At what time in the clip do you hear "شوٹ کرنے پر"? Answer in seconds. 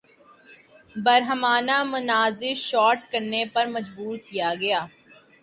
2.59-3.65